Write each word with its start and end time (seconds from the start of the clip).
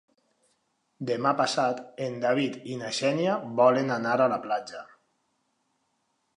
Demà 1.09 1.33
passat 1.41 1.83
en 2.07 2.17
David 2.25 2.57
i 2.75 2.79
na 2.81 2.91
Xènia 3.01 3.37
volen 3.63 3.95
anar 3.99 4.17
a 4.27 4.31
la 4.37 4.43
platja. 4.49 4.85